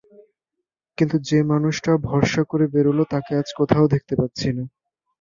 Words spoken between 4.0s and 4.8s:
পাচ্ছি নে।